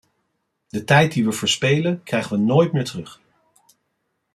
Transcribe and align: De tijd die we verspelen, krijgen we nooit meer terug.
De 0.69 0.83
tijd 0.83 1.11
die 1.11 1.25
we 1.25 1.31
verspelen, 1.31 2.03
krijgen 2.03 2.31
we 2.37 2.43
nooit 2.43 2.71
meer 2.71 2.83
terug. 2.85 3.21